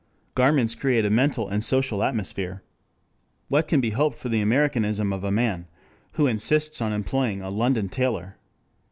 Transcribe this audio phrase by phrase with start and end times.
[0.33, 2.63] Garments create a mental and social atmosphere.
[3.49, 5.67] What can be hoped for the Americanism of a man
[6.13, 8.35] who insists on employing a London tailor?